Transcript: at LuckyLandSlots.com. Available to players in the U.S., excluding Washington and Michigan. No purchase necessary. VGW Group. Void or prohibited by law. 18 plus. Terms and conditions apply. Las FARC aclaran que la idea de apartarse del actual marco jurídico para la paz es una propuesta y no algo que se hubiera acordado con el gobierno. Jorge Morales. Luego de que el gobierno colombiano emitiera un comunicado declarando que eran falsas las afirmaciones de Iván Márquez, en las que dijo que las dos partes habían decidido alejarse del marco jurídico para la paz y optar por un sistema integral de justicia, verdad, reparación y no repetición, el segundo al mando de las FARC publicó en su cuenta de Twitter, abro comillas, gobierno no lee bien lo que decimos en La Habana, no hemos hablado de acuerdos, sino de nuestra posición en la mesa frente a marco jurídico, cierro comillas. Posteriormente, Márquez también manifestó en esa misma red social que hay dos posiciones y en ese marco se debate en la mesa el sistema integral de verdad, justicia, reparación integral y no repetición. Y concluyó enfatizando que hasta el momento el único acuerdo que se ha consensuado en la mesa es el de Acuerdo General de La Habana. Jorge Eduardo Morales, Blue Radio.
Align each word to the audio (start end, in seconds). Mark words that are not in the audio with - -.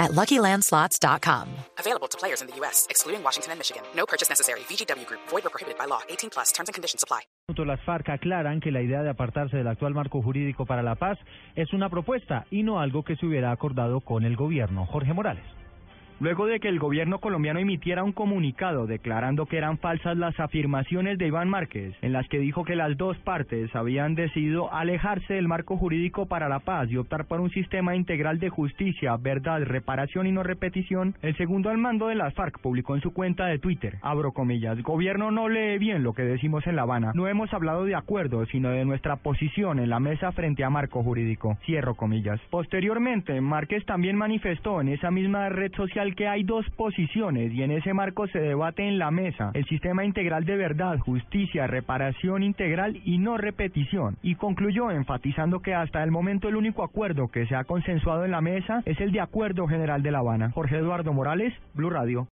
at 0.00 0.10
LuckyLandSlots.com. 0.12 1.46
Available 1.78 2.08
to 2.08 2.18
players 2.18 2.40
in 2.40 2.48
the 2.48 2.56
U.S., 2.60 2.86
excluding 2.90 3.22
Washington 3.22 3.52
and 3.52 3.60
Michigan. 3.60 3.82
No 3.94 4.06
purchase 4.06 4.28
necessary. 4.28 4.60
VGW 4.68 5.06
Group. 5.06 5.20
Void 5.28 5.46
or 5.46 5.50
prohibited 5.50 5.78
by 5.78 5.86
law. 5.86 6.00
18 6.08 6.30
plus. 6.30 6.50
Terms 6.52 6.68
and 6.68 6.74
conditions 6.74 7.04
apply. 7.04 7.20
Las 7.56 7.80
FARC 7.84 8.08
aclaran 8.08 8.60
que 8.60 8.70
la 8.70 8.80
idea 8.80 9.02
de 9.02 9.10
apartarse 9.10 9.56
del 9.56 9.68
actual 9.68 9.92
marco 9.92 10.22
jurídico 10.22 10.64
para 10.64 10.82
la 10.82 10.94
paz 10.94 11.18
es 11.56 11.72
una 11.72 11.90
propuesta 11.90 12.46
y 12.50 12.62
no 12.62 12.80
algo 12.80 13.04
que 13.04 13.16
se 13.16 13.26
hubiera 13.26 13.52
acordado 13.52 14.00
con 14.00 14.24
el 14.24 14.36
gobierno. 14.36 14.86
Jorge 14.86 15.12
Morales. 15.12 15.59
Luego 16.20 16.44
de 16.44 16.60
que 16.60 16.68
el 16.68 16.78
gobierno 16.78 17.18
colombiano 17.18 17.60
emitiera 17.60 18.04
un 18.04 18.12
comunicado 18.12 18.86
declarando 18.86 19.46
que 19.46 19.56
eran 19.56 19.78
falsas 19.78 20.18
las 20.18 20.38
afirmaciones 20.38 21.16
de 21.16 21.28
Iván 21.28 21.48
Márquez, 21.48 21.94
en 22.02 22.12
las 22.12 22.28
que 22.28 22.38
dijo 22.38 22.62
que 22.62 22.76
las 22.76 22.94
dos 22.98 23.16
partes 23.20 23.74
habían 23.74 24.14
decidido 24.14 24.70
alejarse 24.70 25.32
del 25.32 25.48
marco 25.48 25.78
jurídico 25.78 26.26
para 26.26 26.50
la 26.50 26.58
paz 26.58 26.90
y 26.90 26.98
optar 26.98 27.24
por 27.24 27.40
un 27.40 27.48
sistema 27.48 27.96
integral 27.96 28.38
de 28.38 28.50
justicia, 28.50 29.16
verdad, 29.16 29.62
reparación 29.62 30.26
y 30.26 30.32
no 30.32 30.42
repetición, 30.42 31.14
el 31.22 31.34
segundo 31.38 31.70
al 31.70 31.78
mando 31.78 32.08
de 32.08 32.16
las 32.16 32.34
FARC 32.34 32.60
publicó 32.60 32.94
en 32.94 33.00
su 33.00 33.14
cuenta 33.14 33.46
de 33.46 33.58
Twitter, 33.58 33.96
abro 34.02 34.32
comillas, 34.32 34.82
gobierno 34.82 35.30
no 35.30 35.48
lee 35.48 35.78
bien 35.78 36.02
lo 36.02 36.12
que 36.12 36.24
decimos 36.24 36.66
en 36.66 36.76
La 36.76 36.82
Habana, 36.82 37.12
no 37.14 37.28
hemos 37.28 37.50
hablado 37.54 37.86
de 37.86 37.94
acuerdos, 37.94 38.46
sino 38.52 38.68
de 38.68 38.84
nuestra 38.84 39.16
posición 39.16 39.78
en 39.78 39.88
la 39.88 40.00
mesa 40.00 40.32
frente 40.32 40.64
a 40.64 40.70
marco 40.70 41.02
jurídico, 41.02 41.56
cierro 41.64 41.94
comillas. 41.94 42.38
Posteriormente, 42.50 43.40
Márquez 43.40 43.86
también 43.86 44.16
manifestó 44.16 44.82
en 44.82 44.90
esa 44.90 45.10
misma 45.10 45.48
red 45.48 45.72
social 45.72 46.09
que 46.14 46.28
hay 46.28 46.42
dos 46.42 46.68
posiciones 46.70 47.52
y 47.52 47.62
en 47.62 47.70
ese 47.70 47.94
marco 47.94 48.26
se 48.28 48.38
debate 48.38 48.86
en 48.86 48.98
la 48.98 49.10
mesa 49.10 49.50
el 49.54 49.64
sistema 49.66 50.04
integral 50.04 50.44
de 50.44 50.56
verdad, 50.56 50.98
justicia, 50.98 51.66
reparación 51.66 52.42
integral 52.42 53.00
y 53.04 53.18
no 53.18 53.36
repetición. 53.36 54.16
Y 54.22 54.34
concluyó 54.34 54.90
enfatizando 54.90 55.60
que 55.60 55.74
hasta 55.74 56.02
el 56.02 56.10
momento 56.10 56.48
el 56.48 56.56
único 56.56 56.82
acuerdo 56.82 57.28
que 57.28 57.46
se 57.46 57.54
ha 57.54 57.64
consensuado 57.64 58.24
en 58.24 58.30
la 58.30 58.40
mesa 58.40 58.82
es 58.84 59.00
el 59.00 59.12
de 59.12 59.20
Acuerdo 59.20 59.66
General 59.66 60.02
de 60.02 60.10
La 60.10 60.18
Habana. 60.18 60.50
Jorge 60.52 60.76
Eduardo 60.76 61.12
Morales, 61.12 61.54
Blue 61.74 61.90
Radio. 61.90 62.28